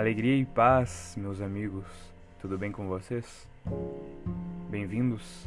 Alegria 0.00 0.34
e 0.34 0.46
paz, 0.46 1.14
meus 1.18 1.42
amigos. 1.42 1.84
Tudo 2.40 2.56
bem 2.56 2.72
com 2.72 2.88
vocês? 2.88 3.46
Bem-vindos 4.70 5.46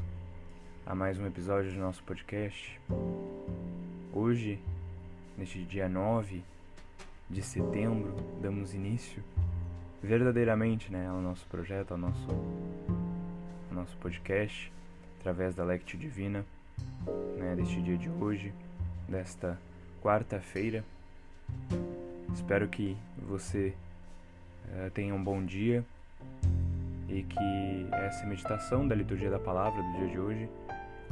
a 0.85 0.93
mais 0.93 1.17
um 1.17 1.25
episódio 1.25 1.71
do 1.71 1.79
nosso 1.79 2.03
podcast. 2.03 2.79
Hoje, 4.13 4.59
neste 5.35 5.63
dia 5.63 5.89
9 5.89 6.43
de 7.27 7.41
setembro, 7.41 8.15
damos 8.43 8.75
início 8.75 9.23
verdadeiramente 10.03 10.91
né, 10.91 11.07
ao 11.07 11.19
nosso 11.19 11.47
projeto, 11.47 11.93
ao 11.93 11.97
nosso, 11.97 12.29
ao 13.71 13.75
nosso 13.75 13.97
podcast, 13.97 14.71
através 15.19 15.55
da 15.55 15.63
Lectio 15.63 15.97
Divina, 15.97 16.45
né, 17.39 17.55
deste 17.55 17.81
dia 17.81 17.97
de 17.97 18.07
hoje, 18.07 18.53
desta 19.09 19.59
quarta-feira. 19.99 20.85
Espero 22.31 22.67
que 22.67 22.95
você 23.17 23.73
tenha 24.93 25.13
um 25.13 25.23
bom 25.23 25.43
dia 25.43 25.83
e 27.07 27.23
que 27.23 27.87
essa 27.91 28.25
meditação 28.25 28.87
da 28.87 28.95
liturgia 28.95 29.29
da 29.29 29.39
palavra 29.39 29.81
do 29.81 29.97
dia 29.97 30.07
de 30.07 30.19
hoje 30.19 30.49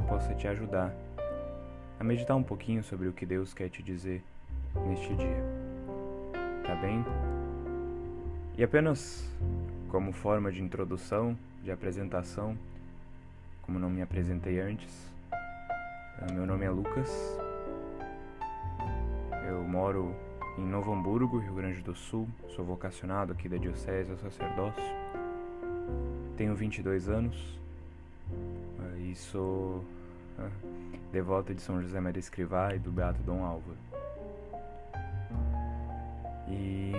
possa 0.08 0.34
te 0.34 0.48
ajudar 0.48 0.92
a 1.98 2.04
meditar 2.04 2.36
um 2.36 2.42
pouquinho 2.42 2.82
sobre 2.82 3.06
o 3.06 3.12
que 3.12 3.24
Deus 3.24 3.54
quer 3.54 3.68
te 3.68 3.82
dizer 3.82 4.22
neste 4.86 5.14
dia. 5.14 5.44
Tá 6.66 6.74
bem? 6.76 7.04
E 8.56 8.64
apenas 8.64 9.28
como 9.88 10.12
forma 10.12 10.50
de 10.50 10.62
introdução, 10.62 11.36
de 11.62 11.70
apresentação, 11.70 12.58
como 13.62 13.78
não 13.78 13.88
me 13.88 14.02
apresentei 14.02 14.60
antes, 14.60 15.08
eh, 15.32 16.32
meu 16.32 16.46
nome 16.46 16.64
é 16.64 16.70
Lucas. 16.70 17.38
Eu 19.46 19.62
moro 19.62 20.14
em 20.58 20.62
Novo 20.62 20.92
Hamburgo, 20.92 21.38
Rio 21.38 21.54
Grande 21.54 21.80
do 21.80 21.94
Sul. 21.94 22.28
Sou 22.54 22.64
vocacionado 22.64 23.32
aqui 23.32 23.48
da 23.48 23.56
Diocese 23.56 24.10
ao 24.10 24.18
sacerdócio. 24.18 24.82
Tenho 26.36 26.54
22 26.54 27.08
anos 27.08 27.58
e 28.98 29.14
sou 29.14 29.84
devoto 31.10 31.54
de 31.54 31.62
São 31.62 31.80
José 31.80 32.00
Maria 32.00 32.20
Escrivá 32.20 32.74
e 32.74 32.78
do 32.78 32.90
Beato 32.90 33.22
Dom 33.22 33.44
Álvaro. 33.44 33.78
E 36.48 36.92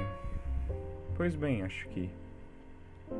pois 1.15 1.35
bem, 1.35 1.63
acho 1.63 1.87
que 1.89 2.09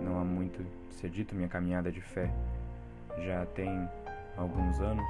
não 0.01 0.19
há 0.19 0.23
muito 0.23 0.65
ser 0.91 1.09
dito, 1.09 1.35
minha 1.35 1.47
caminhada 1.47 1.91
de 1.91 2.01
fé 2.01 2.33
já 3.23 3.45
tem 3.47 3.87
alguns 4.35 4.79
anos, 4.79 5.05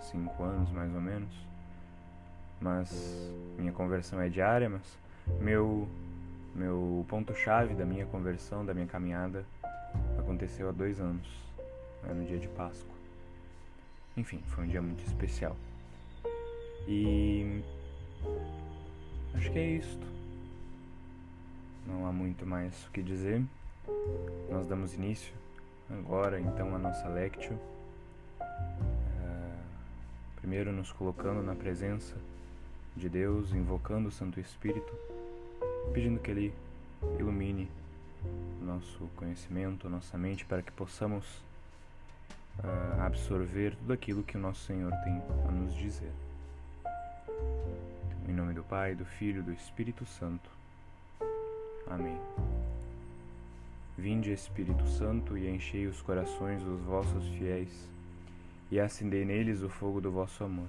cinco 0.00 0.42
anos 0.42 0.70
mais 0.70 0.94
ou 0.94 1.00
menos, 1.00 1.49
mas 2.60 3.32
minha 3.56 3.72
conversão 3.72 4.20
é 4.20 4.28
diária, 4.28 4.68
mas 4.68 4.82
meu 5.40 5.88
meu 6.54 7.06
ponto 7.08 7.32
chave 7.34 7.74
da 7.74 7.84
minha 7.84 8.04
conversão, 8.06 8.64
da 8.66 8.74
minha 8.74 8.86
caminhada 8.86 9.44
aconteceu 10.18 10.68
há 10.68 10.72
dois 10.72 11.00
anos, 11.00 11.26
né, 12.02 12.12
no 12.12 12.24
dia 12.24 12.38
de 12.38 12.48
Páscoa. 12.48 12.94
Enfim, 14.16 14.42
foi 14.48 14.64
um 14.64 14.66
dia 14.66 14.82
muito 14.82 15.04
especial. 15.04 15.56
E 16.88 17.62
acho 19.34 19.50
que 19.50 19.58
é 19.58 19.70
isto. 19.70 20.06
Não 21.86 22.06
há 22.06 22.12
muito 22.12 22.44
mais 22.44 22.84
o 22.86 22.90
que 22.90 23.02
dizer. 23.02 23.42
Nós 24.50 24.66
damos 24.66 24.94
início 24.94 25.32
agora 25.88 26.40
então 26.40 26.74
a 26.74 26.78
nossa 26.78 27.08
lectio. 27.08 27.58
Uh, 28.40 29.62
primeiro 30.36 30.72
nos 30.72 30.92
colocando 30.92 31.42
na 31.42 31.54
presença 31.54 32.16
de 32.96 33.08
Deus, 33.08 33.52
invocando 33.52 34.08
o 34.08 34.12
Santo 34.12 34.40
Espírito, 34.40 34.92
pedindo 35.92 36.20
que 36.20 36.30
Ele 36.30 36.54
ilumine 37.18 37.68
nosso 38.60 39.08
conhecimento, 39.16 39.88
nossa 39.88 40.18
mente, 40.18 40.44
para 40.44 40.62
que 40.62 40.72
possamos 40.72 41.24
uh, 42.58 43.00
absorver 43.00 43.74
tudo 43.76 43.92
aquilo 43.92 44.22
que 44.22 44.36
o 44.36 44.40
nosso 44.40 44.64
Senhor 44.66 44.92
tem 45.04 45.22
a 45.48 45.50
nos 45.50 45.74
dizer. 45.74 46.12
Em 48.28 48.32
nome 48.32 48.54
do 48.54 48.62
Pai, 48.62 48.94
do 48.94 49.04
Filho 49.04 49.40
e 49.40 49.42
do 49.42 49.52
Espírito 49.52 50.04
Santo. 50.04 50.50
Amém. 51.86 52.18
Vinde, 53.98 54.32
Espírito 54.32 54.86
Santo, 54.86 55.36
e 55.36 55.48
enchei 55.48 55.86
os 55.86 56.00
corações 56.00 56.62
dos 56.62 56.80
vossos 56.82 57.26
fiéis, 57.36 57.88
e 58.70 58.78
acendei 58.78 59.24
neles 59.24 59.62
o 59.62 59.68
fogo 59.68 60.00
do 60.00 60.10
vosso 60.10 60.44
amor. 60.44 60.68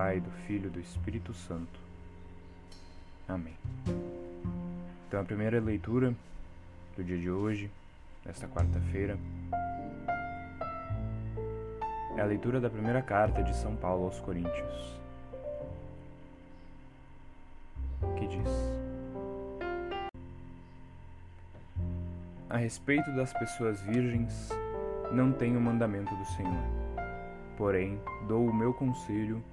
Pai, 0.00 0.18
do 0.18 0.30
Filho 0.46 0.68
e 0.68 0.70
do 0.70 0.80
Espírito 0.80 1.34
Santo. 1.34 1.78
Amém. 3.28 3.52
Então 5.06 5.20
a 5.20 5.24
primeira 5.24 5.60
leitura 5.60 6.14
do 6.96 7.04
dia 7.04 7.18
de 7.18 7.30
hoje 7.30 7.70
nesta 8.24 8.48
quarta-feira, 8.48 9.18
é 12.16 12.20
a 12.22 12.24
leitura 12.24 12.62
da 12.62 12.70
primeira 12.70 13.02
carta 13.02 13.42
de 13.42 13.54
São 13.54 13.76
Paulo 13.76 14.06
aos 14.06 14.18
Coríntios, 14.20 14.98
que 18.16 18.26
diz: 18.26 18.48
A 22.48 22.56
respeito 22.56 23.14
das 23.14 23.34
pessoas 23.34 23.82
virgens, 23.82 24.48
não 25.12 25.30
tenho 25.30 25.60
mandamento 25.60 26.16
do 26.16 26.24
Senhor. 26.24 26.64
Porém, 27.58 28.00
dou 28.26 28.46
o 28.46 28.54
meu 28.54 28.72
conselho, 28.72 29.44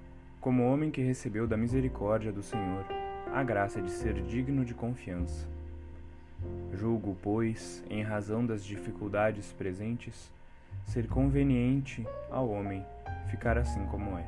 como 0.48 0.64
homem 0.64 0.90
que 0.90 1.02
recebeu 1.02 1.46
da 1.46 1.58
misericórdia 1.58 2.32
do 2.32 2.42
Senhor 2.42 2.86
a 3.34 3.44
graça 3.44 3.82
de 3.82 3.92
ser 3.92 4.14
digno 4.22 4.64
de 4.64 4.74
confiança 4.74 5.46
Julgo, 6.74 7.18
pois, 7.22 7.84
em 7.90 8.02
razão 8.02 8.46
das 8.46 8.64
dificuldades 8.64 9.52
presentes, 9.52 10.32
ser 10.86 11.06
conveniente 11.10 12.08
ao 12.32 12.48
homem 12.48 12.82
ficar 13.30 13.58
assim 13.58 13.86
como 13.88 14.18
é. 14.18 14.26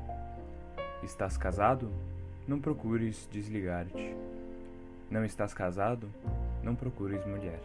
Estás 1.01 1.37
casado? 1.37 1.89
Não 2.45 2.59
procures 2.59 3.25
desligar-te. 3.31 4.13
Não 5.09 5.23
estás 5.23 5.53
casado? 5.53 6.09
Não 6.61 6.75
procures 6.75 7.25
mulher. 7.25 7.61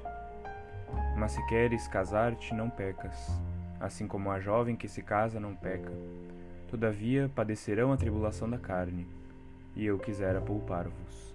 Mas 1.19 1.33
se 1.33 1.45
queres 1.49 1.89
casar-te, 1.89 2.55
não 2.55 2.71
pecas, 2.71 3.37
assim 3.81 4.07
como 4.07 4.31
a 4.31 4.39
jovem 4.39 4.77
que 4.77 4.87
se 4.87 5.03
casa 5.03 5.41
não 5.41 5.57
peca. 5.57 5.91
Todavia 6.75 7.31
padecerão 7.33 7.93
a 7.93 7.97
tribulação 7.97 8.51
da 8.51 8.59
carne, 8.59 9.07
e 9.77 9.87
eu 9.87 9.97
quisera 9.97 10.41
poupar-vos. 10.41 11.33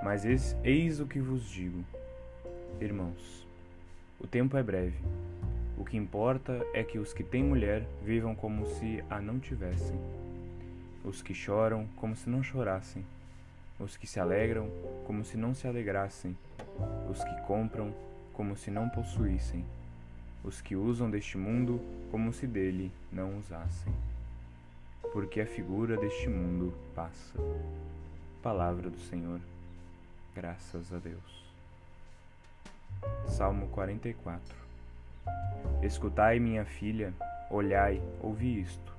Mas 0.00 0.24
eis 0.24 1.00
o 1.00 1.06
que 1.06 1.18
vos 1.18 1.50
digo 1.50 1.84
Irmãos, 2.80 3.44
o 4.20 4.28
tempo 4.28 4.56
é 4.56 4.62
breve. 4.62 4.96
O 5.76 5.84
que 5.84 5.96
importa 5.96 6.64
é 6.72 6.84
que 6.84 7.00
os 7.00 7.12
que 7.12 7.24
têm 7.24 7.42
mulher 7.42 7.84
vivam 8.04 8.32
como 8.32 8.64
se 8.64 9.02
a 9.10 9.20
não 9.20 9.40
tivessem, 9.40 9.98
os 11.04 11.20
que 11.20 11.34
choram 11.34 11.88
como 11.96 12.14
se 12.14 12.30
não 12.30 12.40
chorassem, 12.40 13.04
os 13.76 13.96
que 13.96 14.06
se 14.06 14.20
alegram 14.20 14.70
como 15.04 15.24
se 15.24 15.36
não 15.36 15.52
se 15.52 15.66
alegrassem, 15.66 16.36
os 17.10 17.24
que 17.24 17.40
compram 17.44 17.92
como 18.32 18.56
se 18.56 18.70
não 18.70 18.88
possuíssem, 18.88 19.64
os 20.44 20.60
que 20.60 20.76
usam 20.76 21.10
deste 21.10 21.36
mundo 21.36 21.80
como 22.12 22.32
se 22.32 22.46
dele 22.46 22.92
não 23.10 23.36
usassem. 23.36 23.92
Porque 25.12 25.40
a 25.40 25.46
figura 25.46 25.96
deste 25.96 26.28
mundo 26.28 26.72
passa. 26.94 27.38
Palavra 28.42 28.90
do 28.90 28.98
Senhor. 29.00 29.40
Graças 30.34 30.92
a 30.92 30.98
Deus. 30.98 31.44
Salmo 33.26 33.68
44 33.68 34.56
Escutai, 35.82 36.38
minha 36.38 36.64
filha, 36.64 37.12
olhai, 37.50 38.00
ouvi 38.20 38.60
isto. 38.60 38.92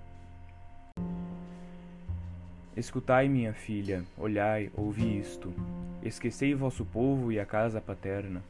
Escutai, 2.76 3.28
minha 3.28 3.54
filha, 3.54 4.04
olhai, 4.18 4.72
ouvi 4.76 5.20
isto. 5.20 5.54
Esquecei 6.02 6.54
vosso 6.56 6.86
povo 6.86 7.32
e 7.32 7.40
a 7.40 7.46
casa 7.46 7.82
paterna, 7.82 8.42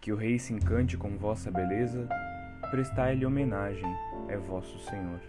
que 0.00 0.12
o 0.12 0.16
rei 0.16 0.38
se 0.38 0.54
encante 0.54 0.96
com 0.96 1.10
vossa 1.18 1.50
beleza, 1.50 2.08
prestai-lhe 2.70 3.26
homenagem, 3.26 3.94
é 4.28 4.36
vosso 4.36 4.78
Senhor. 4.78 5.20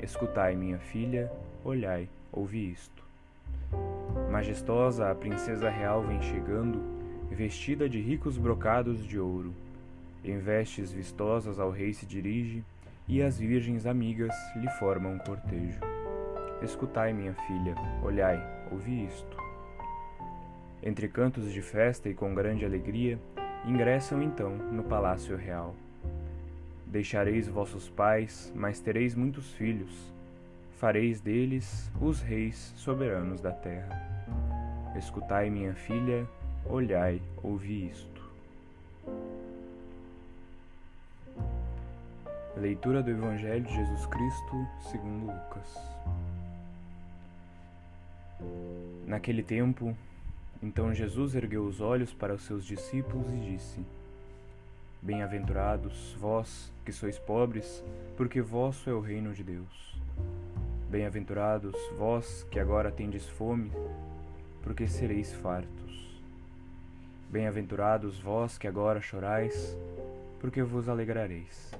Escutai, 0.00 0.54
minha 0.54 0.78
filha, 0.78 1.32
olhai, 1.64 2.08
ouvi 2.30 2.70
isto. 2.70 3.02
Majestosa 4.30 5.10
a 5.10 5.14
princesa 5.14 5.70
real 5.70 6.02
vem 6.02 6.20
chegando, 6.20 6.80
vestida 7.30 7.88
de 7.88 8.00
ricos 8.00 8.36
brocados 8.36 9.04
de 9.04 9.18
ouro. 9.18 9.54
Em 10.22 10.38
vestes 10.38 10.92
vistosas 10.92 11.58
ao 11.58 11.70
rei 11.70 11.94
se 11.94 12.04
dirige, 12.04 12.62
e 13.08 13.22
as 13.22 13.38
virgens 13.38 13.86
amigas 13.86 14.34
lhe 14.56 14.68
formam 14.70 15.14
um 15.14 15.18
cortejo. 15.18 15.80
Escutai, 16.62 17.12
minha 17.12 17.32
filha, 17.32 17.74
olhai, 18.02 18.42
ouvi 18.70 19.06
isto. 19.06 19.36
Entre 20.82 21.08
cantos 21.08 21.52
de 21.52 21.62
festa 21.62 22.08
e 22.08 22.14
com 22.14 22.34
grande 22.34 22.64
alegria, 22.64 23.18
ingressam 23.64 24.22
então 24.22 24.50
no 24.50 24.82
palácio 24.84 25.36
real. 25.36 25.74
Deixareis 26.86 27.48
vossos 27.48 27.88
pais, 27.88 28.52
mas 28.54 28.80
tereis 28.80 29.14
muitos 29.14 29.52
filhos. 29.52 29.90
Fareis 30.78 31.20
deles 31.20 31.90
os 32.00 32.20
reis 32.20 32.72
soberanos 32.76 33.40
da 33.40 33.50
terra. 33.50 33.88
Escutai, 34.96 35.50
minha 35.50 35.74
filha, 35.74 36.26
olhai, 36.64 37.20
ouvi 37.42 37.88
isto. 37.88 38.22
Leitura 42.56 43.02
do 43.02 43.10
Evangelho 43.10 43.64
de 43.64 43.74
Jesus 43.74 44.06
Cristo 44.06 44.66
segundo 44.90 45.26
Lucas. 45.26 45.78
Naquele 49.06 49.42
tempo, 49.42 49.94
então 50.62 50.94
Jesus 50.94 51.34
ergueu 51.34 51.64
os 51.64 51.80
olhos 51.80 52.12
para 52.14 52.34
os 52.34 52.42
seus 52.42 52.64
discípulos 52.64 53.28
e 53.30 53.52
disse: 53.52 53.84
Bem-aventurados 55.06 56.16
vós 56.18 56.72
que 56.84 56.90
sois 56.90 57.16
pobres, 57.16 57.80
porque 58.16 58.40
vosso 58.40 58.90
é 58.90 58.92
o 58.92 58.98
reino 58.98 59.32
de 59.32 59.44
Deus. 59.44 59.96
Bem-aventurados 60.90 61.76
vós 61.96 62.44
que 62.50 62.58
agora 62.58 62.90
tendes 62.90 63.24
fome, 63.24 63.70
porque 64.64 64.88
sereis 64.88 65.32
fartos. 65.32 66.20
Bem-aventurados 67.30 68.18
vós 68.18 68.58
que 68.58 68.66
agora 68.66 69.00
chorais, 69.00 69.78
porque 70.40 70.60
vos 70.64 70.88
alegrareis. 70.88 71.70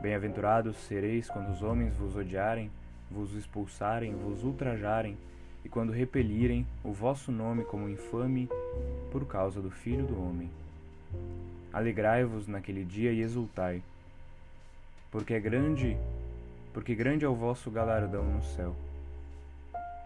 Bem-aventurados 0.00 0.76
sereis 0.76 1.28
quando 1.28 1.50
os 1.50 1.64
homens 1.64 1.96
vos 1.96 2.14
odiarem, 2.14 2.70
vos 3.10 3.32
expulsarem, 3.32 4.14
vos 4.14 4.44
ultrajarem, 4.44 5.18
e 5.64 5.68
quando 5.68 5.90
repelirem 5.90 6.64
o 6.84 6.92
vosso 6.92 7.32
nome 7.32 7.64
como 7.64 7.88
infame 7.88 8.48
por 9.10 9.26
causa 9.26 9.60
do 9.60 9.68
Filho 9.68 10.06
do 10.06 10.22
Homem. 10.22 10.48
Alegrai-vos 11.76 12.48
naquele 12.48 12.86
dia 12.86 13.12
e 13.12 13.20
exultai, 13.20 13.82
porque 15.10 15.34
é 15.34 15.38
grande, 15.38 15.94
porque 16.72 16.94
grande 16.94 17.26
é 17.26 17.28
o 17.28 17.34
vosso 17.34 17.70
galardão 17.70 18.24
no 18.24 18.42
céu. 18.42 18.74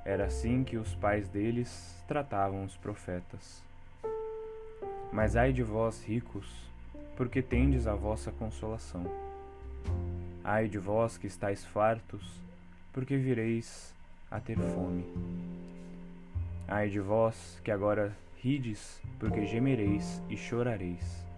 Era 0.04 0.24
assim 0.24 0.64
que 0.64 0.76
os 0.76 0.96
pais 0.96 1.28
deles 1.28 1.94
tratavam 2.08 2.64
os 2.64 2.76
profetas. 2.76 3.62
Mas 5.12 5.36
ai 5.36 5.52
de 5.52 5.62
vós, 5.62 6.04
ricos, 6.04 6.52
porque 7.16 7.40
tendes 7.40 7.86
a 7.86 7.94
vossa 7.94 8.32
consolação. 8.32 9.04
Ai 10.42 10.66
de 10.66 10.78
vós 10.78 11.16
que 11.16 11.28
estáis 11.28 11.64
fartos, 11.64 12.32
porque 12.92 13.16
vireis 13.16 13.94
a 14.28 14.40
ter 14.40 14.58
fome. 14.58 15.04
Ai 16.66 16.88
de 16.88 16.98
vós 16.98 17.60
que 17.62 17.70
agora 17.70 18.12
rides, 18.42 19.00
porque 19.20 19.46
gemereis 19.46 20.20
e 20.28 20.36
chorareis. 20.36 21.29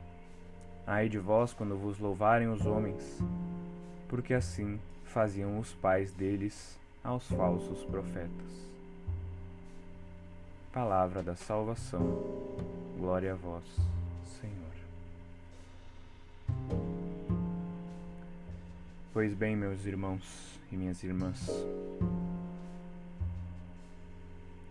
Ai 0.87 1.09
de 1.09 1.19
vós 1.19 1.53
quando 1.53 1.77
vos 1.77 1.99
louvarem 1.99 2.49
os 2.49 2.67
homens, 2.67 3.21
porque 4.09 4.35
assim 4.35 4.81
faziam 5.05 5.59
os 5.59 5.73
pais 5.75 6.13
deles 6.13 6.77
aos 7.05 7.27
falsos 7.29 7.85
profetas. 7.85 8.63
Palavra 10.73 11.23
da 11.23 11.37
salvação. 11.37 12.01
Glória 12.99 13.33
a 13.33 13.37
vós, 13.37 13.65
Senhor. 14.41 14.73
Pois 19.13 19.35
bem, 19.35 19.55
meus 19.55 19.85
irmãos 19.87 20.59
e 20.73 20.77
minhas 20.77 21.03
irmãs, 21.05 21.49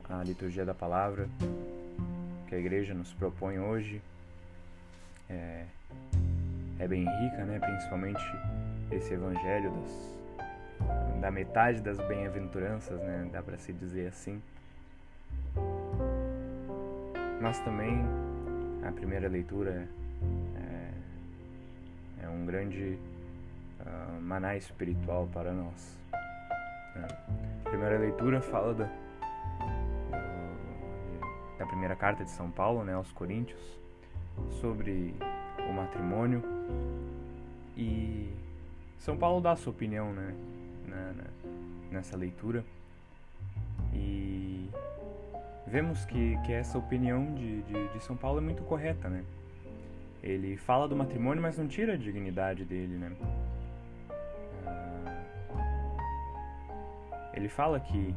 a 0.10 0.24
liturgia 0.24 0.66
da 0.66 0.74
palavra 0.74 1.30
que 2.50 2.56
a 2.56 2.57
igreja 2.57 2.94
nos 2.94 3.14
propõe 3.14 3.60
hoje 3.60 4.02
é, 5.31 5.66
é 6.80 6.88
bem 6.88 7.06
rica, 7.06 7.45
né? 7.45 7.60
principalmente 7.60 8.22
esse 8.92 9.13
evangelho 9.13 9.72
das, 9.72 11.22
da 11.22 11.31
metade 11.31 11.81
das 11.81 11.98
bem-aventuranças, 12.07 13.00
né? 13.01 13.30
dá 13.31 13.42
para 13.42 13.57
se 13.57 13.72
dizer 13.72 14.07
assim. 14.07 14.42
Mas 17.42 17.60
também 17.60 18.04
a 18.88 18.92
primeira 18.92 19.28
leitura 19.28 19.88
é, 20.56 22.25
é 22.25 22.30
um 22.30 22.45
grande 22.45 23.00
uh, 23.80 24.22
maná 24.22 24.56
espiritual 24.56 25.28
para 25.33 25.51
nós. 25.51 25.98
Né? 26.95 27.07
A 27.66 27.69
primeira 27.69 27.98
leitura 27.98 28.42
fala 28.42 28.74
da, 28.74 28.89
da 31.57 31.66
primeira 31.66 31.95
carta 31.95 32.24
de 32.24 32.31
São 32.31 32.51
Paulo 32.51 32.83
né, 32.83 32.94
aos 32.94 33.12
Coríntios 33.12 33.81
sobre 34.60 35.13
o 35.69 35.74
matrimônio 35.74 36.44
e 37.78 38.30
São 39.00 39.18
Paulo 39.18 39.42
dá 39.42 39.51
a 39.51 39.56
sua 39.56 39.72
opinião 39.72 40.13
né, 40.13 40.36
na, 40.88 41.13
na, 41.13 41.24
nessa 41.92 42.18
leitura 42.18 42.63
e 43.94 44.69
vemos 45.68 46.06
que, 46.06 46.38
que 46.45 46.54
essa 46.54 46.78
opinião 46.78 47.33
de, 47.33 47.62
de, 47.63 47.88
de 47.89 48.04
São 48.04 48.16
Paulo 48.16 48.39
é 48.39 48.42
muito 48.42 48.63
correta, 48.63 49.10
né? 49.10 49.24
Ele 50.24 50.56
fala 50.56 50.88
do 50.88 50.95
matrimônio, 50.95 51.42
mas 51.42 51.57
não 51.57 51.68
tira 51.68 51.94
a 51.94 51.98
dignidade 51.98 52.63
dele, 52.63 52.95
né? 52.95 53.12
ele 57.33 57.50
fala 57.50 57.80
que 57.80 58.13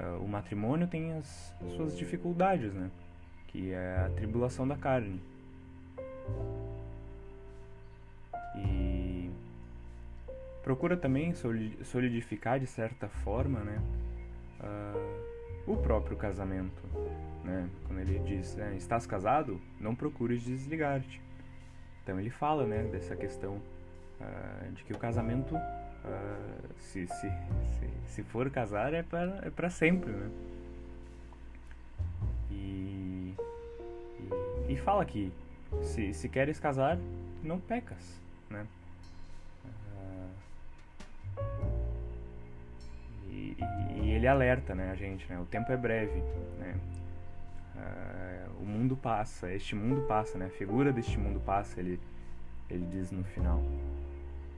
uh, 0.00 0.22
o 0.22 0.28
matrimônio 0.28 0.86
tem 0.86 1.12
as 1.14 1.54
suas 1.76 1.96
dificuldades, 1.96 2.72
né? 2.72 2.90
Que 3.48 3.72
é 3.72 4.04
a 4.06 4.10
tribulação 4.10 4.66
da 4.68 4.76
carne. 4.76 5.20
E 8.56 9.30
procura 10.62 10.96
também 10.96 11.34
solidificar 11.84 12.58
de 12.58 12.66
certa 12.66 13.08
forma, 13.08 13.60
né? 13.60 13.80
Uh, 14.60 15.72
o 15.72 15.76
próprio 15.76 16.16
casamento, 16.16 16.82
né? 17.44 17.68
Quando 17.86 18.00
ele 18.00 18.18
diz, 18.20 18.56
né, 18.56 18.74
estás 18.76 19.06
casado, 19.06 19.60
não 19.78 19.94
procures 19.94 20.42
desligar-te. 20.42 21.20
Então 22.02 22.18
ele 22.18 22.30
fala, 22.30 22.66
né, 22.66 22.84
dessa 22.84 23.14
questão 23.14 23.60
uh, 24.20 24.72
de 24.72 24.82
que 24.84 24.92
o 24.92 24.98
casamento 24.98 25.54
Uh, 26.04 26.74
se, 26.78 27.06
se, 27.06 27.28
se, 27.28 27.90
se, 28.06 28.22
for 28.22 28.48
casar 28.50 28.94
é 28.94 29.02
para 29.02 29.40
é 29.42 29.50
para 29.50 29.68
sempre, 29.68 30.12
né? 30.12 30.30
E, 32.50 33.34
e, 34.68 34.72
e, 34.72 34.76
fala 34.76 35.04
que 35.04 35.32
se, 35.82 36.12
se 36.14 36.28
queres 36.28 36.58
casar, 36.58 36.98
não 37.42 37.58
pecas, 37.60 38.20
né? 38.50 38.66
Uh, 41.36 41.48
e, 43.30 43.56
e, 44.02 44.10
ele 44.10 44.26
alerta, 44.26 44.74
né, 44.74 44.90
a 44.90 44.94
gente, 44.94 45.28
né? 45.28 45.38
O 45.38 45.44
tempo 45.44 45.70
é 45.72 45.76
breve, 45.76 46.20
né? 46.58 46.76
Uh, 47.76 48.62
o 48.62 48.66
mundo 48.66 48.96
passa, 48.96 49.52
este 49.52 49.74
mundo 49.74 50.02
passa, 50.06 50.38
né? 50.38 50.46
A 50.46 50.50
figura 50.50 50.92
deste 50.92 51.18
mundo 51.18 51.40
passa, 51.40 51.78
ele, 51.78 52.00
ele 52.68 52.86
diz 52.86 53.10
no 53.10 53.22
final. 53.24 53.62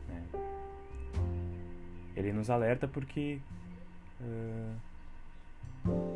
Né? 0.09 0.23
Ele 2.17 2.33
nos 2.33 2.49
alerta 2.49 2.89
porque 2.89 3.41
uh, 4.21 4.75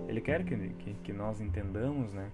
ele 0.09 0.21
quer 0.21 0.45
que, 0.45 0.57
que, 0.57 0.95
que, 0.95 1.13
nós 1.13 1.41
entendamos, 1.41 2.13
né, 2.13 2.31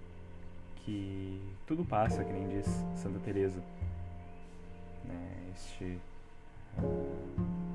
que 0.85 1.41
tudo 1.67 1.83
passa, 1.85 2.23
que 2.23 2.31
nem 2.31 2.47
diz 2.47 2.65
Santa 2.95 3.19
Teresa. 3.19 3.61
Né, 5.05 5.51
este, 5.55 5.97
uh, 6.77 7.19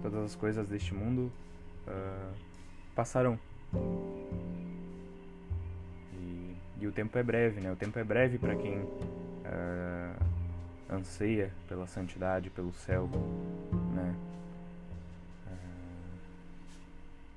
todas 0.03 0.25
as 0.25 0.35
coisas 0.35 0.67
deste 0.69 0.95
mundo 0.95 1.33
uh, 1.87 2.35
passarão. 2.95 3.39
E, 6.13 6.57
e, 6.81 6.87
o 6.87 6.93
tempo 6.93 7.17
é 7.19 7.23
breve, 7.23 7.61
né? 7.61 7.73
O 7.73 7.77
tempo 7.77 7.99
é 7.99 8.05
breve 8.05 8.39
para 8.39 8.55
quem 8.55 8.87
anseia 10.91 11.53
pela 11.69 11.87
santidade, 11.87 12.49
pelo 12.51 12.73
céu, 12.73 13.09
né? 13.95 14.15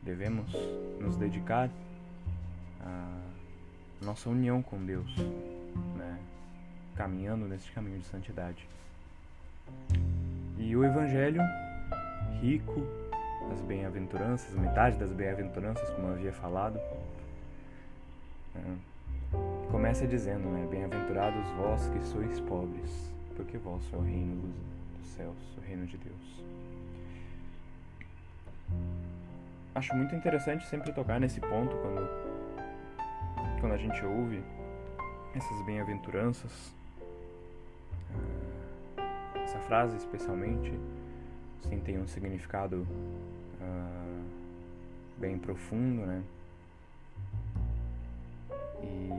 devemos 0.09 0.51
nos 0.99 1.15
dedicar 1.17 1.69
à 2.81 3.21
nossa 4.01 4.29
união 4.29 4.61
com 4.61 4.83
Deus, 4.83 5.13
né? 5.95 6.19
caminhando 6.95 7.47
nesse 7.47 7.71
caminho 7.71 7.99
de 7.99 8.05
santidade. 8.05 8.67
E 10.57 10.75
o 10.75 10.83
Evangelho, 10.83 11.41
rico 12.41 12.81
das 13.49 13.61
bem-aventuranças, 13.61 14.53
metade 14.55 14.97
das 14.97 15.11
bem-aventuranças, 15.11 15.89
como 15.91 16.07
eu 16.07 16.13
havia 16.13 16.33
falado, 16.33 16.79
né? 18.53 18.77
começa 19.71 20.07
dizendo, 20.07 20.49
né? 20.49 20.67
Bem-aventurados 20.69 21.47
vós 21.51 21.87
que 21.87 22.01
sois 22.01 22.39
pobres, 22.41 23.13
porque 23.35 23.57
vosso 23.57 23.95
é 23.95 23.97
o 23.97 24.01
reino 24.01 24.53
dos 24.97 25.07
céus, 25.07 25.57
o 25.57 25.61
reino 25.61 25.85
de 25.85 25.97
Deus. 25.97 26.43
Acho 29.75 29.95
muito 29.95 30.15
interessante 30.15 30.65
sempre 30.67 30.91
tocar 30.91 31.19
nesse 31.19 31.39
ponto 31.39 31.75
quando, 31.77 32.09
quando 33.59 33.73
a 33.73 33.77
gente 33.77 34.03
ouve 34.03 34.43
essas 35.39 35.61
bem-aventuranças. 35.61 36.75
Ah, 38.97 39.37
essa 39.37 39.59
frase, 39.59 39.95
especialmente, 39.95 40.71
sim, 41.61 41.79
tem 41.79 41.97
um 41.97 42.07
significado 42.07 42.85
uh, 43.61 44.23
bem 45.17 45.37
profundo, 45.37 46.05
né? 46.05 46.21
E 48.83 49.09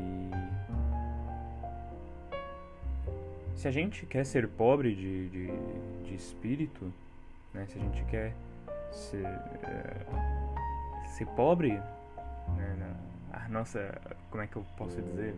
se 3.56 3.66
a 3.66 3.70
gente 3.70 4.04
quer 4.06 4.24
ser 4.24 4.46
pobre 4.48 4.94
de, 4.94 5.28
de, 5.30 5.46
de 6.04 6.14
espírito, 6.14 6.92
né? 7.54 7.66
Se 7.66 7.78
a 7.78 7.80
gente 7.80 8.04
quer 8.04 8.34
ser, 8.92 9.24
uh, 9.24 11.08
ser 11.08 11.26
pobre, 11.28 11.72
né? 12.56 12.96
A 13.32 13.48
nossa, 13.48 14.00
como 14.30 14.42
é 14.42 14.46
que 14.46 14.56
eu 14.56 14.66
posso 14.76 15.00
dizer? 15.00 15.34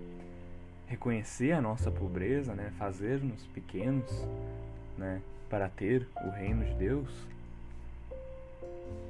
Reconhecer 0.92 1.52
a 1.52 1.60
nossa 1.62 1.90
pobreza, 1.90 2.54
né? 2.54 2.70
Fazer-nos 2.78 3.46
pequenos, 3.46 4.10
né? 4.98 5.22
Para 5.48 5.66
ter 5.66 6.06
o 6.22 6.28
reino 6.28 6.62
de 6.66 6.74
Deus, 6.74 7.08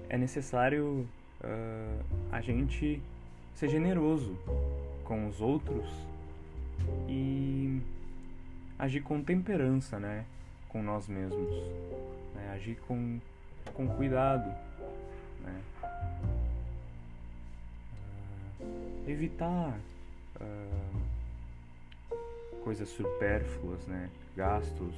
é 0.09 0.17
necessário 0.17 1.05
uh, 1.43 2.05
a 2.31 2.41
gente 2.41 3.03
ser 3.57 3.69
generoso 3.69 4.39
com 5.03 5.27
os 5.27 5.41
outros 5.41 5.91
e 7.09 7.83
agir 8.79 9.03
com 9.03 9.21
temperança, 9.21 9.99
né, 9.99 10.25
com 10.69 10.81
nós 10.85 11.09
mesmos, 11.09 11.51
né, 12.33 12.53
agir 12.55 12.77
com, 12.87 13.19
com 13.75 13.89
cuidado, 13.89 14.49
né, 15.43 15.61
uh, 18.61 19.11
evitar 19.11 19.77
uh, 20.41 21.02
coisas 22.65 22.89
supérfluas, 22.89 23.87
né, 23.87 24.09
gastos 24.37 24.95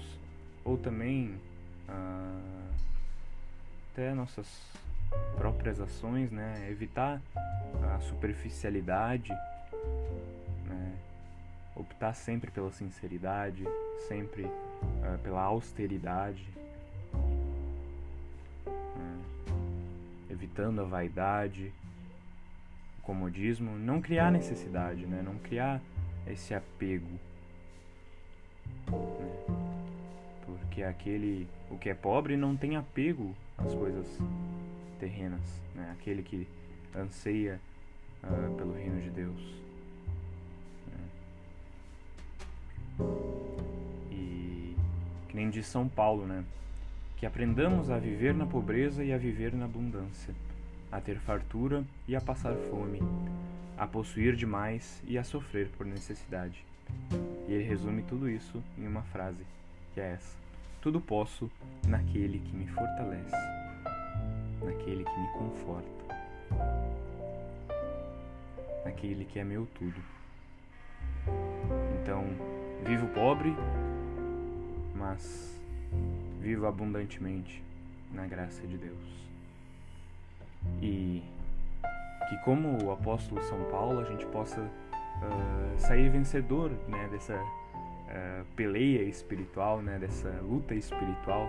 ou 0.65 0.79
também 0.79 1.39
uh, 1.89 2.75
até 3.93 4.15
nossas 4.15 4.47
próprias 5.37 5.81
ações, 5.81 6.31
né? 6.31 6.69
Evitar 6.71 7.21
a 7.95 8.01
superficialidade, 8.01 9.31
né? 10.67 10.97
Optar 11.77 12.15
sempre 12.15 12.51
pela 12.51 12.71
sinceridade, 12.71 13.65
sempre 14.09 14.45
uh, 14.45 15.19
pela 15.23 15.43
austeridade, 15.43 16.47
né? 18.97 19.21
evitando 20.31 20.81
a 20.81 20.85
vaidade, 20.85 21.73
o 22.99 23.03
comodismo, 23.03 23.77
não 23.77 24.01
criar 24.01 24.31
necessidade, 24.31 25.07
né? 25.07 25.23
Não 25.23 25.37
criar 25.39 25.81
esse 26.27 26.55
apego, 26.55 27.19
porque 30.75 30.83
aquele 30.83 31.47
o 31.71 31.79
que 31.79 31.89
é 31.89 31.95
pobre 31.95 32.37
não 32.37 32.57
tem 32.57 32.75
apego 32.75 33.33
às 33.57 33.73
coisas 33.73 34.19
terrenas, 34.99 35.41
né? 35.73 35.89
aquele 35.93 36.21
que 36.21 36.49
anseia 36.97 37.61
uh, 38.25 38.57
pelo 38.57 38.73
reino 38.73 39.01
de 39.01 39.09
Deus. 39.09 39.55
Né? 40.89 40.99
E 44.11 44.77
que 45.29 45.37
nem 45.37 45.49
diz 45.49 45.67
São 45.67 45.89
Paulo, 45.89 46.27
né? 46.27 46.45
Que 47.19 47.25
aprendamos 47.25 47.89
a 47.89 47.97
viver 47.97 48.35
na 48.35 48.45
pobreza 48.45 49.05
e 49.05 49.13
a 49.13 49.19
viver 49.19 49.55
na 49.55 49.67
abundância, 49.67 50.35
a 50.91 51.01
ter 51.01 51.21
fartura 51.21 51.85
e 52.09 52.17
a 52.17 52.21
passar 52.21 52.57
fome, 52.69 53.01
a 53.79 53.87
possuir 53.87 54.35
demais 54.35 55.01
e 55.07 55.17
a 55.17 55.23
sofrer 55.23 55.69
por 55.79 55.87
necessidade. 55.87 56.65
E 57.49 57.53
ele 57.53 57.63
resume 57.63 58.03
tudo 58.03 58.29
isso 58.29 58.61
em 58.77 58.89
uma 58.89 59.03
frase, 59.03 59.47
que 59.95 60.01
é 60.01 60.15
essa: 60.15 60.44
Tudo 60.85 61.01
posso 61.01 61.51
naquele 61.89 62.41
que 62.41 62.55
me 62.55 62.67
fortalece 62.67 63.35
naquele 64.63 65.03
que 65.03 65.19
me 65.19 65.29
conforta, 65.29 65.89
naquele 68.85 69.25
que 69.25 69.39
é 69.39 69.45
meu 69.45 69.67
tudo. 69.75 69.99
Então, 72.03 72.23
vivo 72.85 73.07
pobre, 73.15 73.57
mas 74.95 75.59
vivo 76.39 76.67
abundantemente 76.67 77.65
na 78.13 78.27
graça 78.27 78.67
de 78.67 78.77
Deus. 78.77 79.27
E 80.83 81.23
que, 82.29 82.37
como 82.45 82.85
o 82.85 82.93
apóstolo 82.93 83.43
São 83.45 83.65
Paulo, 83.71 84.01
a 84.01 84.05
gente 84.05 84.27
possa 84.27 84.61
uh, 84.61 85.79
sair 85.79 86.11
vencedor 86.11 86.71
né, 86.87 87.09
dessa 87.11 87.43
uh, 88.15 88.45
peleia 88.57 89.03
espiritual, 89.03 89.83
né, 89.83 89.99
dessa 89.99 90.31
luta 90.41 90.75
espiritual. 90.75 91.49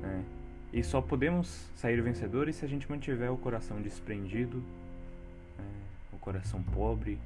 Né, 0.00 0.24
e 0.72 0.84
só 0.84 1.00
podemos 1.00 1.70
sair 1.74 2.00
vencedores 2.00 2.56
se 2.56 2.64
a 2.64 2.68
gente 2.68 2.90
mantiver 2.90 3.32
o 3.32 3.36
coração 3.36 3.80
desprendido, 3.80 4.58
né, 5.58 5.64
o 6.12 6.18
coração 6.18 6.62
pobre 6.62 7.18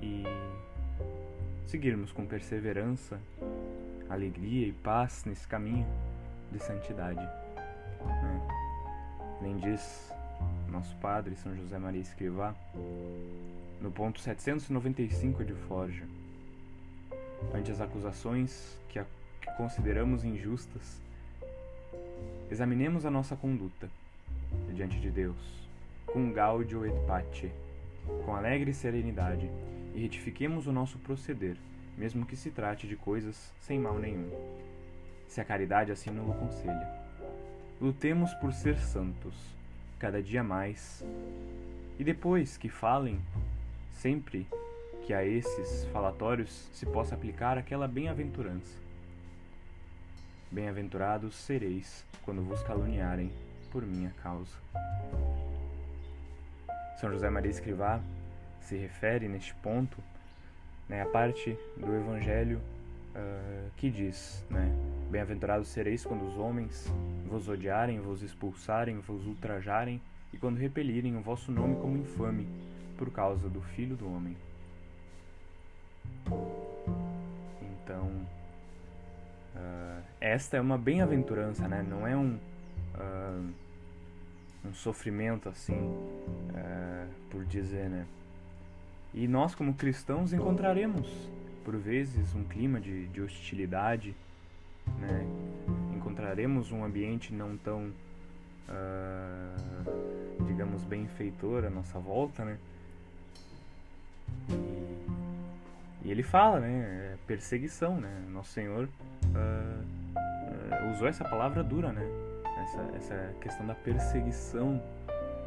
e 0.00 0.22
seguirmos 1.66 2.12
com 2.12 2.24
perseverança, 2.24 3.18
alegria 4.08 4.68
e 4.68 4.72
paz 4.72 5.24
nesse 5.24 5.46
caminho 5.46 5.86
de 6.52 6.58
santidade. 6.60 7.20
Né? 7.20 8.48
Nem 9.42 9.56
diz 9.56 10.13
nosso 10.74 10.94
Padre 10.96 11.36
São 11.36 11.56
José 11.56 11.78
Maria 11.78 12.00
Escrivá, 12.00 12.54
no 13.80 13.90
ponto 13.92 14.20
795 14.20 15.44
de 15.44 15.54
Forja, 15.54 16.04
ante 17.54 17.70
as 17.70 17.80
acusações 17.80 18.76
que 18.88 18.98
a 18.98 19.06
que 19.44 19.52
consideramos 19.56 20.24
injustas, 20.24 21.00
examinemos 22.50 23.04
a 23.04 23.10
nossa 23.10 23.36
conduta 23.36 23.88
diante 24.72 24.98
de 24.98 25.10
Deus, 25.10 25.36
com 26.06 26.32
gaudio 26.32 26.86
et 26.86 26.94
pace, 27.06 27.52
com 28.24 28.34
alegre 28.34 28.72
serenidade, 28.72 29.50
e 29.94 30.00
retifiquemos 30.00 30.66
o 30.66 30.72
nosso 30.72 30.98
proceder, 30.98 31.56
mesmo 31.96 32.26
que 32.26 32.36
se 32.36 32.50
trate 32.50 32.88
de 32.88 32.96
coisas 32.96 33.52
sem 33.60 33.78
mal 33.78 33.98
nenhum, 33.98 34.30
se 35.28 35.40
a 35.40 35.44
caridade 35.44 35.92
assim 35.92 36.10
nos 36.10 36.30
aconselha. 36.30 36.88
Lutemos 37.80 38.32
por 38.34 38.52
ser 38.52 38.78
santos, 38.78 39.34
cada 39.98 40.22
dia 40.22 40.42
mais, 40.42 41.04
e 41.98 42.04
depois 42.04 42.56
que 42.56 42.68
falem, 42.68 43.20
sempre 43.92 44.46
que 45.06 45.12
a 45.12 45.24
esses 45.24 45.84
falatórios 45.92 46.68
se 46.72 46.86
possa 46.86 47.14
aplicar 47.14 47.58
aquela 47.58 47.86
bem-aventurança 47.86 48.84
Bem-aventurados 50.54 51.34
sereis 51.34 52.04
quando 52.22 52.40
vos 52.40 52.62
caluniarem 52.62 53.32
por 53.72 53.84
minha 53.84 54.10
causa. 54.22 54.56
São 57.00 57.10
José 57.10 57.28
Maria 57.28 57.50
Escrivá 57.50 58.00
se 58.60 58.76
refere 58.76 59.26
neste 59.26 59.52
ponto 59.56 60.00
né, 60.88 61.04
parte 61.06 61.58
do 61.76 61.92
Evangelho 61.92 62.60
uh, 63.14 63.70
que 63.76 63.90
diz: 63.90 64.44
né, 64.50 64.74
Bem-aventurados 65.10 65.68
sereis 65.68 66.04
quando 66.04 66.26
os 66.26 66.38
homens 66.38 66.92
vos 67.26 67.48
odiarem, 67.48 68.00
vos 68.00 68.22
expulsarem, 68.22 68.98
vos 68.98 69.26
ultrajarem 69.26 70.00
e 70.32 70.36
quando 70.36 70.56
repelirem 70.56 71.16
o 71.16 71.20
vosso 71.20 71.52
nome 71.52 71.76
como 71.76 71.96
infame 71.96 72.48
por 72.96 73.10
causa 73.10 73.48
do 73.48 73.60
Filho 73.60 73.96
do 73.96 74.06
Homem. 74.06 74.36
Então, 77.62 78.10
Uh, 79.54 80.02
esta 80.20 80.56
é 80.56 80.60
uma 80.60 80.76
bem-aventurança, 80.76 81.68
né? 81.68 81.84
Não 81.88 82.06
é 82.06 82.16
um, 82.16 82.36
uh, 82.96 83.50
um 84.64 84.74
sofrimento 84.74 85.48
assim, 85.48 85.78
por 87.30 87.44
dizer, 87.44 87.88
né? 87.88 88.06
E 89.12 89.28
nós, 89.28 89.54
como 89.54 89.74
cristãos, 89.74 90.32
encontraremos, 90.32 91.08
por 91.64 91.76
vezes, 91.76 92.34
um 92.34 92.44
clima 92.44 92.80
de, 92.80 93.06
de 93.06 93.20
hostilidade, 93.20 94.14
né? 94.98 95.26
Encontraremos 95.94 96.70
um 96.70 96.84
ambiente 96.84 97.32
não 97.32 97.56
tão, 97.56 97.90
digamos, 100.46 100.84
benfeitor 100.84 101.64
à 101.64 101.70
nossa 101.70 101.98
volta, 101.98 102.44
né? 102.44 102.58
E 104.50 104.94
e 106.04 106.10
ele 106.10 106.22
fala, 106.22 106.60
né? 106.60 107.12
É 107.12 107.16
perseguição, 107.26 107.98
né? 107.98 108.22
Nosso 108.30 108.52
Senhor 108.52 108.84
uh, 108.84 109.84
uh, 110.84 110.92
usou 110.92 111.08
essa 111.08 111.24
palavra 111.24 111.64
dura, 111.64 111.92
né? 111.92 112.06
Essa, 112.62 112.96
essa 112.96 113.34
questão 113.40 113.66
da 113.66 113.74
perseguição 113.74 114.80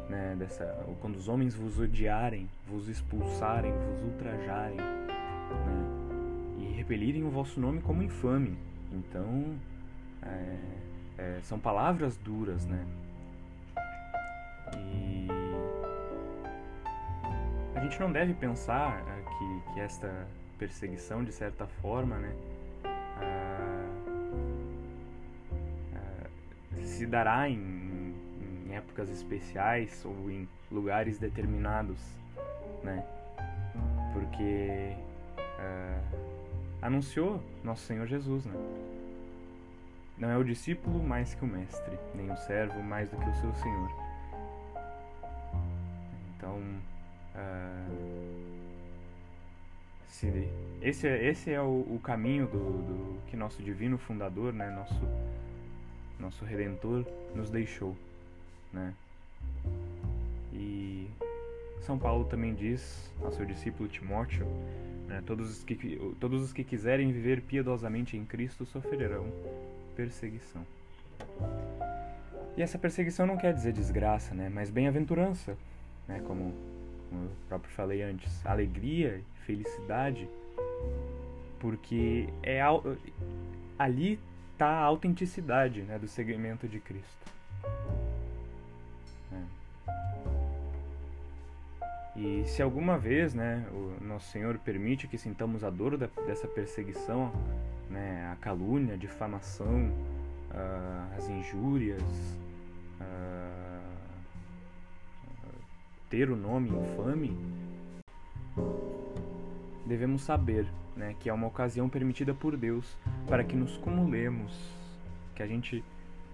né, 0.08 0.36
dessa, 0.38 0.64
quando 1.00 1.16
os 1.16 1.28
homens 1.28 1.54
vos 1.54 1.78
odiarem, 1.78 2.48
vos 2.66 2.88
expulsarem, 2.88 3.72
vos 3.72 4.02
ultrajarem, 4.04 4.76
né, 4.76 5.97
repelirem 6.88 7.22
o 7.22 7.30
vosso 7.30 7.60
nome 7.60 7.82
como 7.82 8.02
infame. 8.02 8.56
Então, 8.90 9.54
é, 10.22 10.56
é, 11.18 11.40
são 11.42 11.58
palavras 11.58 12.16
duras, 12.16 12.64
né? 12.64 12.86
E 14.74 15.28
a 17.74 17.80
gente 17.80 18.00
não 18.00 18.10
deve 18.10 18.32
pensar 18.32 19.04
é, 19.06 19.22
que, 19.22 19.74
que 19.74 19.80
esta 19.80 20.26
perseguição, 20.58 21.22
de 21.22 21.30
certa 21.30 21.66
forma, 21.66 22.16
né, 22.16 22.34
se 26.82 27.06
dará 27.06 27.48
em, 27.48 28.14
em 28.66 28.74
épocas 28.74 29.08
especiais 29.10 30.04
ou 30.04 30.30
em 30.30 30.48
lugares 30.70 31.18
determinados, 31.18 32.00
né? 32.82 33.04
Porque 34.12 34.96
uh, 35.38 36.17
anunciou 36.80 37.42
nosso 37.64 37.84
Senhor 37.86 38.06
Jesus, 38.06 38.44
né? 38.44 38.54
Não 40.16 40.30
é 40.30 40.36
o 40.36 40.42
discípulo 40.42 41.02
mais 41.02 41.34
que 41.34 41.44
o 41.44 41.46
mestre, 41.46 41.96
nem 42.14 42.30
o 42.30 42.36
servo 42.36 42.82
mais 42.82 43.08
do 43.08 43.16
que 43.16 43.28
o 43.28 43.34
seu 43.34 43.54
Senhor. 43.54 43.90
Então, 46.36 46.58
uh, 47.36 48.48
se, 50.08 50.50
esse, 50.82 51.06
é, 51.06 51.28
esse 51.28 51.52
é 51.52 51.60
o, 51.60 51.86
o 51.88 52.00
caminho 52.02 52.46
do, 52.46 52.58
do, 52.58 53.18
que 53.28 53.36
nosso 53.36 53.62
divino 53.62 53.96
fundador, 53.96 54.52
né? 54.52 54.70
Nosso 54.70 55.06
nosso 56.18 56.44
Redentor, 56.44 57.04
nos 57.34 57.48
deixou, 57.48 57.96
né? 58.72 58.92
E 60.52 61.08
São 61.82 61.98
Paulo 61.98 62.24
também 62.24 62.54
diz 62.54 63.10
ao 63.22 63.30
seu 63.30 63.46
discípulo 63.46 63.88
Timóteo, 63.88 64.46
né, 65.08 65.22
todos, 65.26 65.50
os 65.50 65.64
que, 65.64 66.14
todos 66.20 66.42
os 66.42 66.52
que 66.52 66.62
quiserem 66.62 67.10
viver 67.10 67.40
piedosamente 67.40 68.16
em 68.16 68.24
Cristo 68.24 68.64
sofrerão 68.66 69.26
perseguição. 69.96 70.64
E 72.56 72.62
essa 72.62 72.78
perseguição 72.78 73.26
não 73.26 73.36
quer 73.36 73.54
dizer 73.54 73.72
desgraça, 73.72 74.34
né, 74.34 74.48
mas 74.48 74.70
bem-aventurança, 74.70 75.56
né, 76.06 76.20
como, 76.26 76.54
como 77.08 77.24
eu 77.24 77.30
próprio 77.48 77.72
falei 77.72 78.02
antes, 78.02 78.44
alegria, 78.44 79.20
felicidade, 79.46 80.28
porque 81.58 82.28
é 82.42 82.60
ali 83.78 84.20
está 84.52 84.68
a 84.68 84.82
autenticidade 84.82 85.82
né, 85.82 85.98
do 85.98 86.08
segmento 86.08 86.68
de 86.68 86.80
Cristo. 86.80 87.37
E 92.20 92.42
se 92.46 92.60
alguma 92.60 92.98
vez 92.98 93.32
né, 93.32 93.64
o 93.70 94.04
nosso 94.04 94.28
Senhor 94.32 94.58
permite 94.58 95.06
que 95.06 95.16
sintamos 95.16 95.62
a 95.62 95.70
dor 95.70 95.96
da, 95.96 96.08
dessa 96.26 96.48
perseguição, 96.48 97.30
né, 97.88 98.28
a 98.32 98.36
calúnia, 98.36 98.94
a 98.94 98.96
difamação, 98.96 99.92
uh, 100.50 101.16
as 101.16 101.28
injúrias, 101.28 102.02
uh, 103.00 103.78
ter 106.10 106.28
o 106.28 106.34
nome 106.34 106.70
infame, 106.70 107.38
devemos 109.86 110.22
saber 110.22 110.66
né, 110.96 111.14
que 111.20 111.30
é 111.30 111.32
uma 111.32 111.46
ocasião 111.46 111.88
permitida 111.88 112.34
por 112.34 112.56
Deus 112.56 112.96
para 113.28 113.44
que 113.44 113.54
nos 113.54 113.76
cumulemos, 113.76 114.52
que 115.36 115.42
a 115.44 115.46
gente 115.46 115.84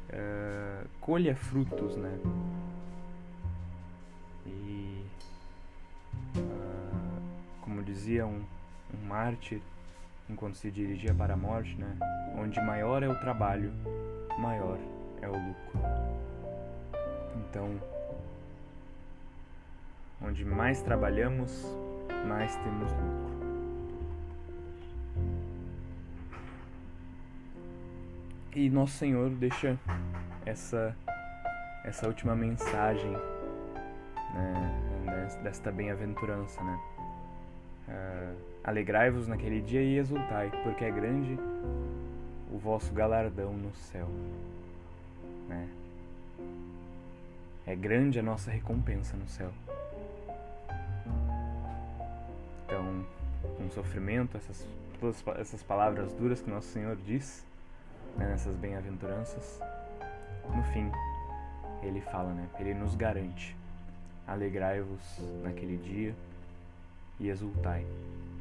uh, 0.08 0.88
colha 0.98 1.36
frutos, 1.36 1.94
né? 1.98 2.18
E 4.46 4.83
dizia 7.84 8.26
um, 8.26 8.42
um 8.92 9.06
mártir 9.06 9.60
enquanto 10.28 10.56
se 10.56 10.70
dirigia 10.70 11.14
para 11.14 11.34
a 11.34 11.36
morte, 11.36 11.76
né? 11.76 11.96
Onde 12.36 12.60
maior 12.60 13.02
é 13.02 13.08
o 13.08 13.18
trabalho, 13.20 13.72
maior 14.38 14.78
é 15.20 15.28
o 15.28 15.32
lucro. 15.32 15.80
Então, 17.36 17.80
onde 20.22 20.44
mais 20.44 20.82
trabalhamos, 20.82 21.64
mais 22.26 22.56
temos 22.56 22.90
lucro. 22.92 23.34
E 28.56 28.70
nosso 28.70 28.92
Senhor 28.92 29.30
deixa 29.30 29.78
essa 30.46 30.96
essa 31.84 32.06
última 32.06 32.34
mensagem 32.34 33.12
né, 34.32 35.40
desta 35.42 35.70
bem-aventurança, 35.70 36.62
né? 36.62 36.93
Uh, 37.88 38.54
Alegrai-vos 38.64 39.28
naquele 39.28 39.60
dia 39.60 39.82
e 39.82 39.98
exultai, 39.98 40.50
porque 40.62 40.86
é 40.86 40.90
grande 40.90 41.38
o 42.50 42.56
vosso 42.56 42.90
galardão 42.94 43.52
no 43.52 43.74
céu. 43.74 44.08
Né? 45.46 45.68
É 47.66 47.76
grande 47.76 48.18
a 48.18 48.22
nossa 48.22 48.50
recompensa 48.50 49.14
no 49.18 49.28
céu. 49.28 49.52
Então, 52.64 53.04
com 53.58 53.68
sofrimento, 53.68 54.38
essas, 54.38 54.66
todas 54.98 55.22
essas 55.38 55.62
palavras 55.62 56.10
duras 56.14 56.40
que 56.40 56.48
nosso 56.48 56.68
Senhor 56.68 56.96
diz, 56.96 57.44
né, 58.16 58.28
nessas 58.28 58.56
bem-aventuranças, 58.56 59.60
no 60.56 60.62
fim, 60.72 60.90
ele 61.82 62.00
fala, 62.00 62.32
né? 62.32 62.48
Ele 62.58 62.72
nos 62.72 62.94
garante: 62.94 63.54
alegrai-vos 64.26 65.20
naquele 65.42 65.76
dia 65.76 66.14
e 67.20 67.28
exultai, 67.28 67.84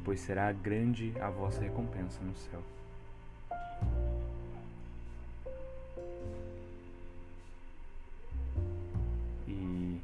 pois 0.04 0.20
será 0.20 0.50
grande 0.52 1.12
a 1.20 1.30
vossa 1.30 1.62
recompensa 1.62 2.20
no 2.22 2.34
céu. 2.34 2.60
E 9.48 10.00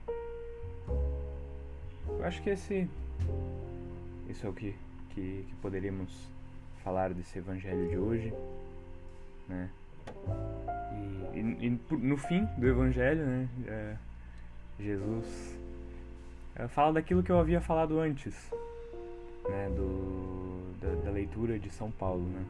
eu 2.09 2.25
acho 2.25 2.43
que 2.43 2.51
esse, 2.51 2.89
isso 4.29 4.47
é 4.47 4.49
o 4.49 4.53
que, 4.53 4.75
que, 5.11 5.45
que 5.49 5.55
poderíamos 5.61 6.11
falar 6.85 7.13
desse 7.13 7.39
evangelho 7.39 7.89
de 7.89 7.97
hoje 7.97 8.33
né? 9.51 9.69
E, 11.35 11.39
e, 11.39 11.67
e 11.67 11.97
no 11.97 12.17
fim 12.17 12.45
do 12.57 12.67
Evangelho, 12.67 13.27
né? 13.27 13.49
É, 13.67 13.97
Jesus 14.79 15.59
é, 16.55 16.69
fala 16.69 16.95
daquilo 16.95 17.23
que 17.23 17.31
eu 17.31 17.39
havia 17.39 17.61
falado 17.61 17.99
antes, 17.99 18.51
né? 19.49 19.71
Do, 19.75 20.75
da, 20.81 21.05
da 21.05 21.11
leitura 21.11 21.59
de 21.59 21.71
São 21.71 21.91
Paulo, 21.91 22.23
né? 22.23 22.45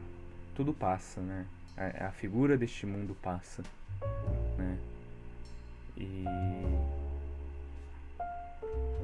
Tudo 0.55 0.73
passa, 0.73 1.21
né? 1.21 1.45
A, 1.77 2.07
a 2.07 2.11
figura 2.11 2.57
deste 2.57 2.85
mundo 2.85 3.15
passa, 3.21 3.63
né? 4.57 4.77
E 5.97 6.25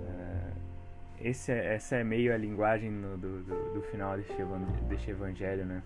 é, 0.07 1.29
esse 1.29 1.51
é, 1.51 1.75
essa 1.75 1.95
é 1.95 2.03
meio 2.03 2.33
a 2.33 2.37
linguagem 2.37 2.89
no, 2.89 3.17
do, 3.17 3.43
do, 3.43 3.73
do, 3.75 3.81
final 3.83 4.17
deste, 4.17 4.33
deste 4.89 5.11
evangelho, 5.11 5.65
né? 5.65 5.83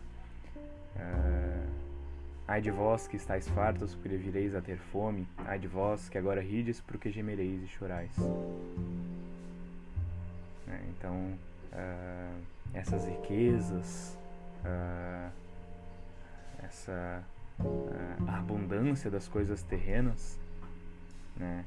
É, 0.96 1.52
Ai 2.52 2.60
de 2.60 2.70
vós 2.70 3.08
que 3.08 3.16
estáis 3.16 3.48
fartos, 3.48 3.96
porque 3.96 4.18
vireis 4.18 4.54
a 4.54 4.60
ter 4.60 4.76
fome. 4.76 5.26
Ai 5.38 5.58
de 5.58 5.70
vós 5.70 6.10
que 6.10 6.18
agora 6.18 6.42
rides, 6.42 6.82
porque 6.82 7.10
gemereis 7.10 7.64
e 7.64 7.68
chorais. 7.68 8.12
É, 10.68 10.82
então, 10.90 11.32
uh, 11.72 12.42
essas 12.74 13.06
riquezas, 13.06 14.18
uh, 14.64 15.32
essa 16.64 17.24
uh, 17.60 18.30
abundância 18.30 19.10
das 19.10 19.28
coisas 19.28 19.64
terrenas, 19.64 20.40
né, 21.36 21.66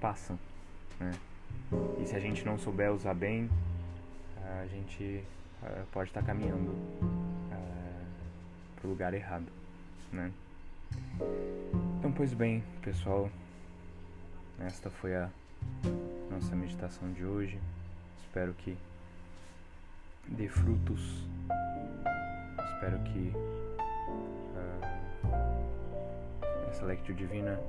passam. 0.00 0.38
Né? 1.00 1.12
E 2.00 2.06
se 2.06 2.14
a 2.14 2.20
gente 2.20 2.44
não 2.44 2.58
souber 2.58 2.92
usar 2.92 3.14
bem, 3.14 3.48
a 4.60 4.66
gente 4.66 5.24
pode 5.92 6.10
estar 6.10 6.22
caminhando 6.22 6.74
para 8.76 8.86
o 8.86 8.90
lugar 8.90 9.14
errado, 9.14 9.46
né? 10.12 10.30
Então, 11.98 12.12
pois 12.12 12.34
bem, 12.34 12.62
pessoal, 12.82 13.30
esta 14.60 14.90
foi 14.90 15.16
a 15.16 15.30
nossa 16.34 16.56
meditação 16.56 17.12
de 17.12 17.24
hoje. 17.24 17.60
Espero 18.18 18.52
que 18.54 18.76
dê 20.26 20.48
frutos. 20.48 21.24
Espero 22.72 22.98
que 23.04 23.32
uh, 24.52 24.80
essa 26.68 26.84
lectio 26.84 27.14
divina 27.14 27.60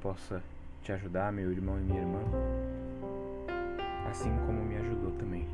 possa 0.00 0.42
te 0.82 0.90
ajudar, 0.92 1.30
meu 1.32 1.52
irmão 1.52 1.78
e 1.78 1.82
minha 1.82 2.00
irmã, 2.00 2.20
assim 4.10 4.30
como 4.46 4.64
me 4.64 4.76
ajudou 4.76 5.12
também. 5.18 5.46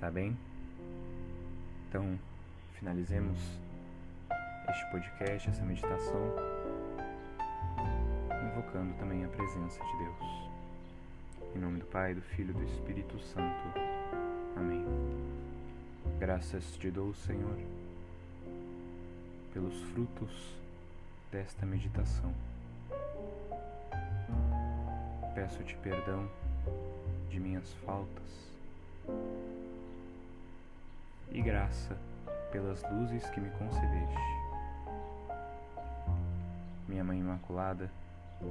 Tá 0.00 0.10
bem? 0.10 0.34
Então, 1.88 2.18
finalizemos 2.78 3.38
este 4.70 4.90
podcast, 4.90 5.50
essa 5.50 5.62
meditação, 5.64 6.34
invocando 8.68 8.92
também 8.98 9.24
a 9.24 9.28
presença 9.28 9.82
de 9.82 9.96
Deus. 9.96 10.50
Em 11.56 11.58
nome 11.58 11.78
do 11.78 11.86
Pai, 11.86 12.14
do 12.14 12.20
Filho 12.20 12.50
e 12.50 12.52
do 12.52 12.64
Espírito 12.64 13.18
Santo. 13.18 13.78
Amém. 14.54 14.84
Graças 16.18 16.76
te 16.76 16.90
dou, 16.90 17.14
Senhor, 17.14 17.56
pelos 19.54 19.80
frutos 19.84 20.54
desta 21.32 21.64
meditação. 21.64 22.34
Peço-te 25.34 25.74
perdão 25.76 26.28
de 27.30 27.40
minhas 27.40 27.72
faltas 27.86 28.52
e 31.32 31.40
graça 31.40 31.96
pelas 32.52 32.82
luzes 32.92 33.28
que 33.30 33.40
me 33.40 33.50
concedeste. 33.50 34.38
Minha 36.86 37.04
Mãe 37.04 37.18
Imaculada, 37.18 37.90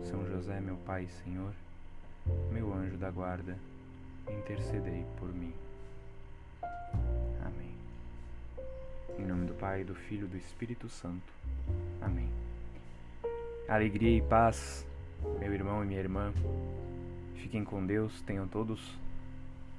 são 0.03 0.25
José, 0.27 0.59
meu 0.59 0.75
Pai 0.77 1.03
e 1.03 1.09
Senhor, 1.23 1.53
meu 2.51 2.73
anjo 2.73 2.97
da 2.97 3.09
guarda, 3.09 3.57
intercedei 4.29 5.05
por 5.17 5.33
mim. 5.33 5.53
Amém. 7.45 7.71
Em 9.17 9.25
nome 9.25 9.45
do 9.45 9.53
Pai, 9.53 9.83
do 9.83 9.95
Filho 9.95 10.25
e 10.25 10.29
do 10.29 10.37
Espírito 10.37 10.89
Santo. 10.89 11.33
Amém. 12.01 12.29
Alegria 13.67 14.17
e 14.17 14.21
paz, 14.21 14.85
meu 15.39 15.53
irmão 15.53 15.83
e 15.83 15.87
minha 15.87 15.99
irmã. 15.99 16.33
Fiquem 17.35 17.63
com 17.63 17.85
Deus, 17.85 18.21
tenham 18.21 18.47
todos 18.47 18.97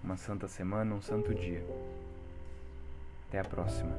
uma 0.02 0.16
santa 0.16 0.48
semana, 0.48 0.94
um 0.94 1.02
santo 1.02 1.34
dia. 1.34 1.64
Até 3.28 3.40
a 3.40 3.44
próxima. 3.44 3.94